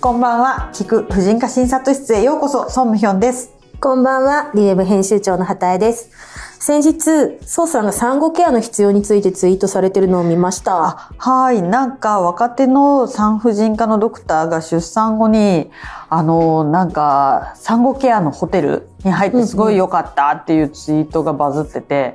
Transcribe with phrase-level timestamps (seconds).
[0.00, 3.50] こんばんは、聞く婦人科診察室へようこそ、ソンムヒョンです。
[3.80, 6.10] こんばんは、リエブ編集長の畑江です。
[6.60, 11.10] 先日、ソウさんが産後ケアの必要についてツイートされてるのを見ました。
[11.18, 15.68] はい、なんか若手の産婦人科のドクターが出産後に、
[16.08, 22.14] あの、なんか産後ケアのホテルに入ってすごい良かったっていうツイートがバズってて、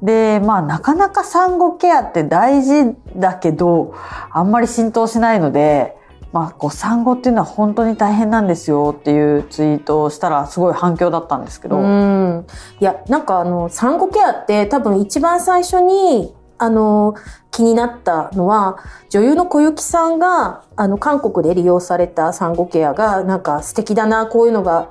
[0.00, 3.94] で、まあなかなか産後ケアって大事だけど、
[4.30, 5.99] あんまり浸透しないので、
[6.32, 11.78] まあ、こう産後っていうのは本当に大変なんですよっていうツイートをしたらすごい反響だったんですけど。
[11.78, 12.46] うん。
[12.80, 17.14] いや、なんかあの、産後ケアって多分一番最初に、あの、
[17.50, 24.90] 気になったのは、女優の小雪さんが、あの、韓国で利用された産後ケアが、なんか素敵だな、こういうのが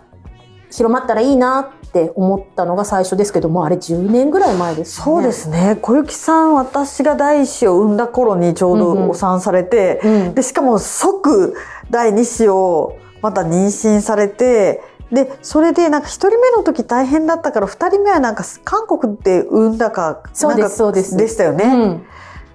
[0.71, 5.03] 広まったらいいなって思ったのが最初ですけども、あれ10年ぐらい前ですね。
[5.03, 11.55] そうですね小雪さん私が第一子を産んだ頃にちょうどお産されて、うんうんでしかも即
[11.89, 21.65] 第二子をまた妊娠されてでそれでなんか1人目の時大変だったから2人目はなんか韓国で産んだかそうですそうですでしたよね。
[21.65, 22.05] うん。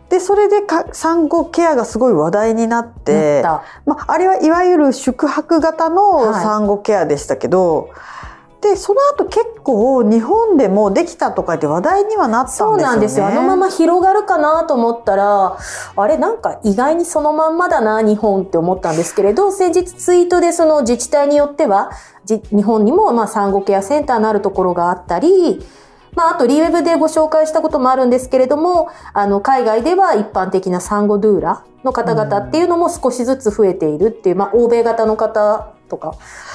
[0.08, 3.42] でそれでか産後ケアがすごい話題になって
[3.84, 7.90] まあ、あれはいわゆる宿泊型のはい産後ケアでしたけど、
[8.64, 12.82] でその後結構日本でもできたとかって話題にはなったんですよね。
[12.82, 13.26] そうなんですよ。
[13.26, 15.58] あのまま広がるかなと思ったら、
[15.96, 21.90] あれなんか意外にそのまんまだな、日本って思ったんですけれど、先日ツイートでその自治体によっては、
[22.26, 25.62] 日本にもまあ産後ケアセンターのあるところがあったり、
[26.14, 36.14] まあ、あと、リーウェブでご紹介したこともあるんですけれども、あの、海外では一般的な産後ドゥーラの方々っていうのも少しずつ増えているっていう、まあ、欧米型の方とか、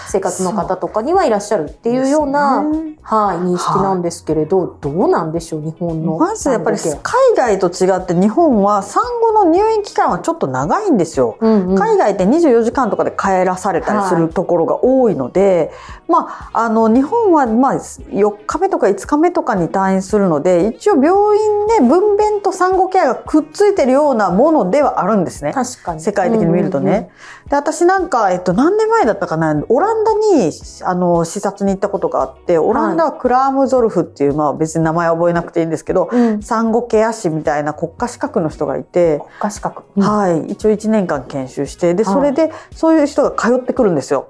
[0.09, 6.17] 生活の方とかにはいらっしゃるっていうような、ねはい、認識なんですけれど、どうなんでしょう、日本の。
[6.17, 11.37] まずやっぱり海外と違って日本は産後の入院期間はちょっと長いんですよ。
[11.39, 15.71] うんうん海外って24時間とかで帰らされたりするところが多いので、
[16.07, 25.53] まあ、あの日本はまあ4日目とか5日目とかに退院するので一応病院で分娩と産後ケアがくっついてるようなものではあるんですね。
[25.53, 26.01] 確かに。
[26.01, 26.91] 世界的に見るとね。
[26.91, 27.09] うんうんうん
[27.49, 30.51] で、私なんか、えっと、何年前だったかな、オランダに、
[30.83, 39.83] あの、視察に行ったことがあって、オランダはクラームゾルフっていう、まあ別に名前は覚えなくていいんですけど、うん産後ケア師みたいな国家資格の人がいて、国家資格。
[39.99, 44.27] はい、一応1年間研修して、で、はいそれで、そういう人が通ってくるんですよ。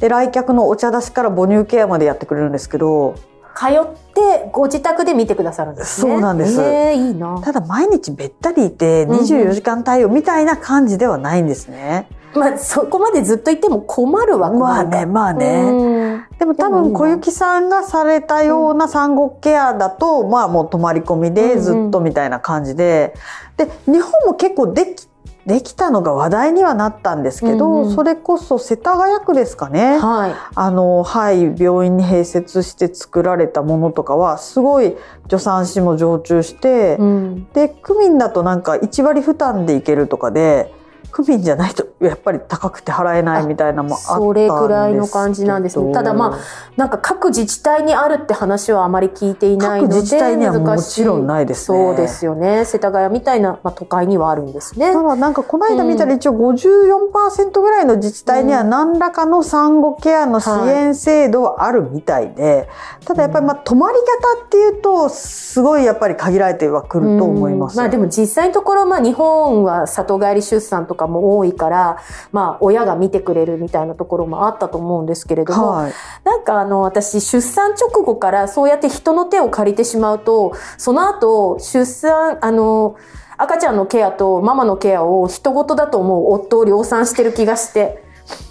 [0.00, 3.14] で、来客のお茶出しから母乳ケアまでやってくれるんですけど、
[3.56, 6.12] 通って、ご自宅で見てくださるんですね。
[6.12, 7.40] そうなんですええいいな。
[7.42, 12.08] ただ毎日べったりいてうんうん24時間対応みたいな感じではないんですね。
[12.36, 15.72] まあ、そこまでずっといても困るわ、まあね、まあね。
[15.72, 16.26] ね。
[16.38, 23.14] でも多分小雪さんがされたような産後ケアだと、まあもう泊まり込みでずっとみたいな感じで、
[23.56, 25.08] で日本も結構でき
[25.46, 29.98] できたのが話題にはなったんですけど、うんうんそれこそ世田谷区ですかね。
[29.98, 30.34] はい。
[30.54, 34.96] あのはい病院に併設して作られたものとかはすごい
[35.30, 37.44] 助産師も常駐して、うん。
[37.52, 40.74] で区民だとなんか1割負担でいけるとかで
[41.16, 45.94] 区民じゃないとやっぱり高くて払えないみたいなのもあったんですそれくらいの感じなんですね。
[45.94, 46.38] ただま
[46.76, 51.78] なんか各自治体にあるって話はあまり聞いていないので、各自治体にはもちろんないですね。
[51.78, 52.66] そうですよね。
[52.66, 54.92] 世田谷みたいな、まあ、都会にはあるんですね。
[54.92, 62.68] ただなんかこの間見たら一応54%ぐらいの自治体には何らかの産後ケアの支援制度はあるみたいで、
[63.06, 67.72] ただやっぱりまあ泊まり型っていうとすごいやっぱり限られてはくると思います。
[67.72, 67.78] うん。
[67.78, 71.98] まあでも実際のところ、まあ日本は里帰り出産とかも多いから、
[72.32, 75.92] まあ親が見てくれるみたいなところもあったと思うんですけれども、はい。
[76.24, 82.96] なんかあの私出産直後からそうやって人の手を借りてしまうと、その後出産、あの、
[83.38, 88.04] 赤ちゃんのケアとママのケアを人事だと思う夫を量産してる気がして。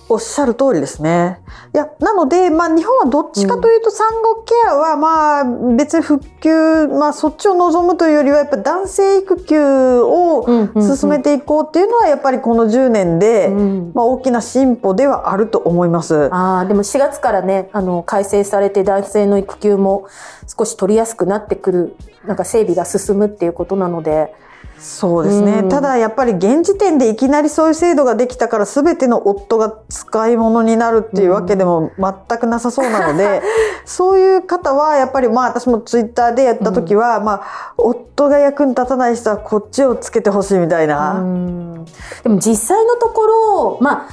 [0.08, 1.40] おっしゃる通りですね。
[1.74, 16.30] いや、なので、まあ日本はどっちかというと産後ケアはまあ別に復旧、まあそっちを望むというよりはやっぱ男性育休を進めていこうっていうのはやっぱりこの10年で、うんまあ大きな進歩ではあると思います。
[16.32, 20.08] ああ、でも4月からね、あの、改正されて男性の育休も
[20.48, 24.34] 少し取りやすくなってくる、なんか整備が進むっていうことなので、
[24.80, 25.60] そうですね。
[25.60, 33.42] うんただやっぱり現時点でいきなりそういう制度ができたから全ての夫が使い物になるっていうわけでも全くなさそうなので、
[33.86, 37.42] そういう方はやっぱりまあ私もツイッターでやった時は、まあ
[37.78, 41.14] 夫が役に立たない人はこっちをつけてほしいみたいな。
[41.14, 41.86] うん。
[42.24, 44.06] でも実際のところ、まあ、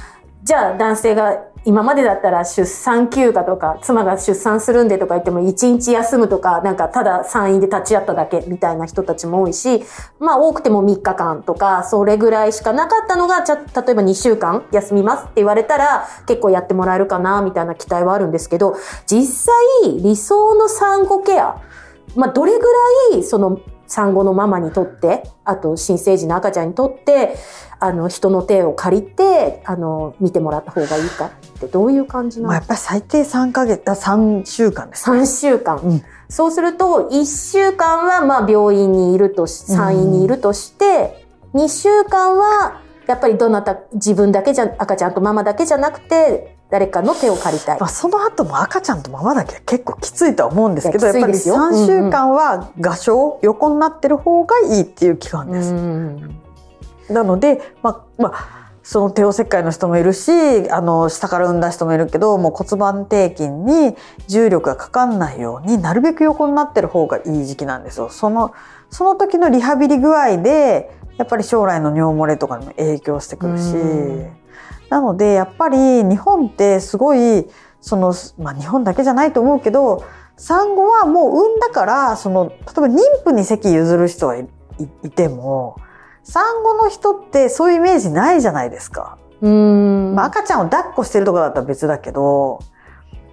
[0.43, 9.81] じゃあ男性が今までだったら出産休暇とか、妻が出産するんでとか言っても1日休むとか、なんかただ産院で立ち会っただけみたいな人たちも多いし、
[10.19, 18.75] まあ多くても3日間とか、それぐらいしかなかったのが、じゃ例えば2週間休みますって言われたら、結構やってもらえるかな、みたいな期待はあるんですけど、
[19.05, 21.61] 実際理想の産後ケア、
[22.15, 22.59] まあどれぐ
[23.11, 23.61] らいその
[23.93, 27.35] 産後のママにとって、あと新生児の赤ちゃんにとって、
[27.79, 35.19] あの、人の手を借りて、あの、見てもらった方がいいかってどういう感じなの、まあ、やっぱり最低3ヶ月、3週間です、ね。
[35.19, 35.77] 3週間。
[35.77, 41.23] うん、そうすると、1週間はまあ病院にいるとし、産院にいるとして、
[41.53, 47.79] うん、2週間は、やっぱりどなた、自分だけじゃ、赤ちゃんとママだけじゃなくて、誰かの手を借りたい。
[47.79, 55.71] まあ、その後も赤ちゃんとママだけ結構きついとは思うんですけど、やっぱり3週間は画商、横になってる方がいいっていう期間です。
[57.13, 60.31] なので、まあ、まあ、その帝王切開の人もいるし、
[60.71, 68.09] あの、下から産んだ人もいるけど、もう骨盤底筋に重力がかかんないようになるべく横になってる方がいい時期なんですよ。
[68.09, 68.51] その、
[68.89, 73.75] その時のリハビリ具合で、やっぱり将来の尿漏れとかにも影響してくるし、
[74.93, 77.47] なので、やっぱり日本ってすごい、
[77.81, 80.03] その、まあ日本だけじゃないと思うけど、
[80.37, 84.45] 産後はもう産んだから、その、例えば妊婦に席譲る人がい
[85.09, 85.77] ても、
[86.21, 89.17] 産後の人ってそういうイメージないじゃないですか。
[89.41, 92.59] うんまあ、赤ちゃんを抱っこしてるとかだったら別だけど、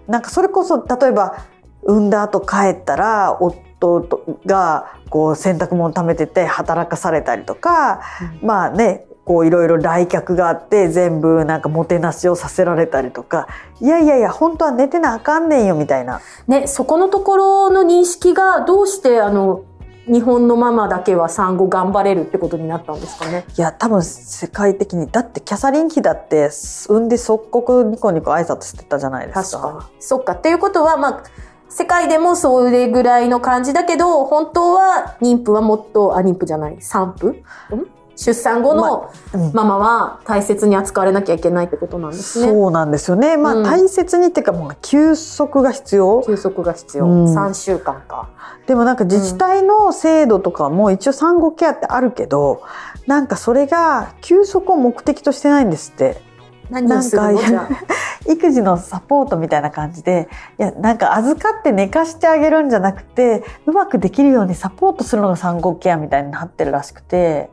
[0.08, 1.44] なんかそれこそ、例えば、
[1.82, 4.08] 産んだ後帰ったら、夫
[4.46, 8.00] がこう洗濯物貯めてて働かされたりとか、
[8.42, 13.46] うん、まあね、こういろいろ来客があって全部なんかもてなしをさせられたりとか。
[13.80, 16.20] いやいやいや本当は寝てなあかんねんよみたいな。
[16.48, 19.62] ねそこのところの認識がどうしてあの
[20.06, 23.44] 日本のママだけは産後頑張れるってことになったんですかね？
[23.56, 26.50] いや多分世界的にだってキャサリン妃だって
[26.88, 29.58] 産んで即刻ニコニコ挨拶してたじゃないですか。
[29.60, 30.02] 確かに。
[30.02, 30.32] そっか。
[30.32, 31.22] っていうことはまあ
[31.68, 37.36] 世界でもそれぐらいの感じだけど本当は妊婦はもっとあ妊婦じゃない産婦、
[37.70, 37.86] うん？
[38.20, 39.10] 出産後の
[39.54, 42.52] ママは大切に扱われなきゃいけないってことなんですね。
[42.52, 43.38] そうなんですよね。
[43.38, 46.22] まあ、大切にっていうか、もう休息が必要。
[46.26, 47.06] 休息が必要。
[47.06, 48.28] うん、3週間か。
[48.66, 52.62] でもなんか自治体の制度とかも一応産後ケアってあるけど、
[53.06, 56.20] なんかそれが休息を目的としてないんですって。
[56.68, 57.66] 何をするの？
[58.28, 60.28] 育児のサポートみたいな感じで、
[60.58, 67.50] いや、なんか預かって寝かしてあげるんじゃなくて、うまくできるようにサポートするのが産後ケアみたいになってるらしくて、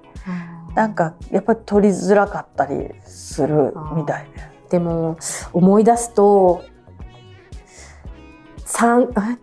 [0.77, 4.27] なんかやっぱり取りづらかったりするみたい
[4.69, 4.77] で。
[4.77, 5.17] でも
[5.51, 6.61] 思い出すと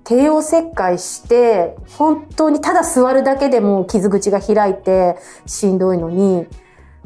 [0.04, 5.16] 帝王切開して本当にただ座るだけでも傷口が開いて
[5.46, 6.46] しんどいのに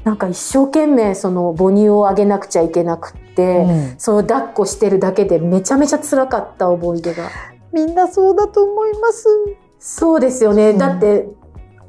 [0.04, 7.30] なんか一生懸命その母乳をあげなくちゃいけなくって、うん、その抱っこしてるだけでめちゃめちゃ辛かった思い出が。
[7.72, 9.26] みんなそうだと思います。
[9.78, 10.70] そうですよね。
[10.70, 11.28] うん、だって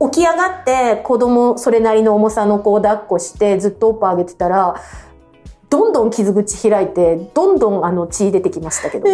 [0.01, 4.75] 起き上がって子供それなりの重さの子を抱っこしてずっとおっぱいあげてたら、
[5.69, 9.07] どんどん傷口開いて、どんどんあの血出てきましたけど。
[9.07, 9.11] え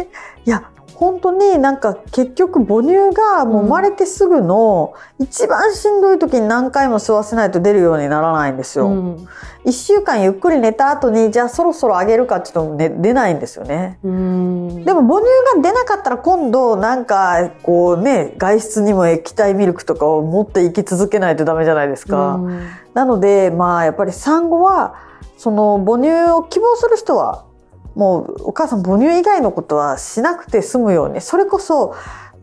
[0.00, 0.04] ー、
[0.46, 8.88] いや、本当になんか結局母乳がもう生まれてすぐの一番しんどい時に何回も吸わせないと出るようにならないんですよ。
[8.88, 9.28] うん、
[9.64, 14.00] 1週間ゆっくり寝た後にじゃあそろそろあげるかって言っても、ね、出ないんですよね。
[14.02, 22.40] でも母乳が出なかったら今度なんかこうね外出にも液体ミルクとかを持って生き続けないとダメじゃないですか。
[22.94, 24.96] なのでまあやっぱり産後は
[25.36, 27.44] その母乳を希望する人は
[27.98, 31.96] もうお母さん母乳以外のことはしなくて済むようにそれこそ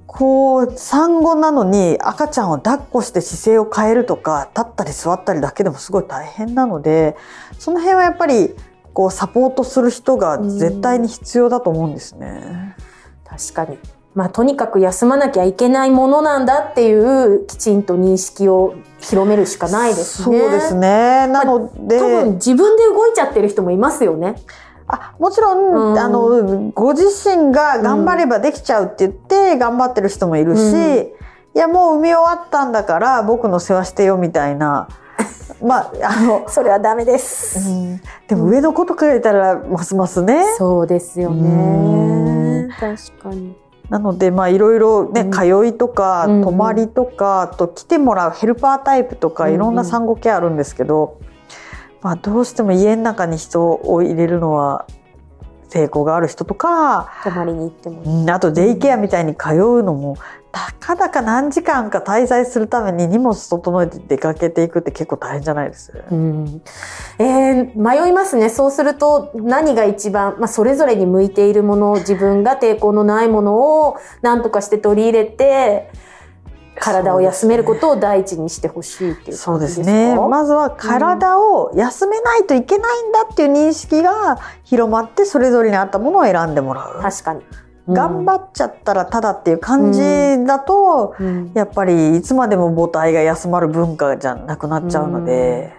[0.05, 7.15] こう産後なのに赤ちゃんを抱っこして姿勢を変えるとか立ったり座ったりだけでもすごい大変なので
[7.57, 8.53] その辺はやっぱり
[8.93, 12.75] こうサポートする人が絶対に必要だと思うんですね。
[13.25, 13.77] 確かに
[14.13, 20.39] まあ、とにかく休まなきゃいけないものなんだっていうきちんと認識を広めるしかないですね。
[20.39, 21.27] そうですね。
[21.27, 24.35] なので、まあ、多分自分で動いちゃってる人もいますよね。
[24.87, 31.11] あもちろん、うん、あのご自身が頑張ればできちゃうって言って頑張ってる人もいるし、うん、い
[31.53, 34.87] やもう産み終わったんだから僕の世話してよみたいな。
[35.63, 40.43] まあ、あのそれはダメです、うん、でも上のこと考えたらますますね。
[40.57, 42.67] そうですよね。
[42.79, 43.55] 確かに。
[43.89, 51.19] なのでまあいろいろね、通いとか泊まりとか、あと来てもらうヘルパータイプとかいろんな産後ケアあるんですけど、
[52.05, 54.85] まあ、どうしても家の中に人を入れるのは
[55.69, 58.03] 抵抗がある人とか、泊まりに行っても。
[58.03, 60.15] うんあとデイケアみたいに通うのも、
[60.51, 65.91] たかだか何時間か滞在するために荷物整えて出かけていくって結構大変じゃないです？
[66.11, 66.61] うん
[67.17, 68.49] えー迷いますね。
[68.49, 75.89] そうすると何が一番、まあ、それぞれに向いているもの、自分が抵抗のないものを何とかして取り入れて、
[76.79, 80.15] 体を休めることを第一にしてほしいっていうそうですね。
[80.15, 87.01] まずは体を休めないといけないんだっていう認識が広まって、それぞれに合ったものを選んでもらう。
[87.01, 87.41] 確かに。
[87.87, 89.99] 頑張っちゃったらただっていう感じ
[90.45, 95.71] だと、うんやっぱりいつまでも母体が休まる文化じゃなくなっちゃうので、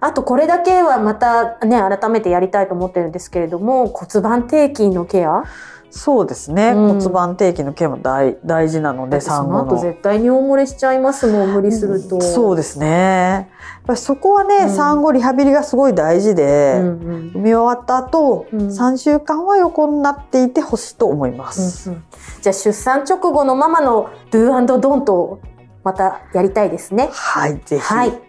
[0.00, 5.44] あとこれだけはまたね、改めてやりたいと思ってるんですけれども、骨盤底筋のケア？
[5.88, 9.64] そうですね、うん骨盤底筋のケアも大大事なのでそ産後の。
[9.64, 12.20] の後絶対尿漏れしちゃいますもん、無理すると。
[12.20, 12.86] そうですね。
[12.86, 13.46] やっ
[13.86, 21.90] ぱりそこはね、うん産後リハビリがすごい大事で、うんうん産み終わった後、うん3週間は横になっていてほしいと思います。
[21.90, 22.04] うんうん
[22.42, 25.40] じゃあ出産直後のママの Do ドンと
[25.82, 27.08] またやりたいですね。
[27.12, 27.82] はい、ぜひ。
[27.82, 28.25] はい。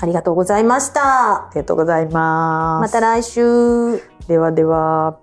[0.00, 1.50] ありがとうございましたあ。
[1.54, 2.92] りがとうございます。
[2.94, 4.02] また来週。
[4.26, 5.18] ではでは。